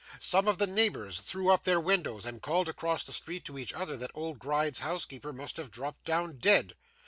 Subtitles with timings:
[0.19, 3.71] Some of the neighbours threw up their windows, and called across the street to each
[3.71, 6.73] other that old Gride's housekeeper must have dropped down dead.